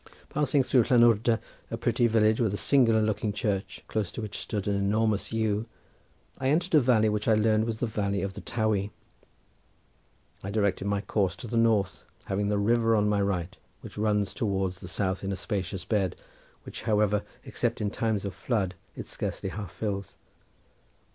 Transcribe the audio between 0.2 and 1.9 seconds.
Passing through Llanwrda, a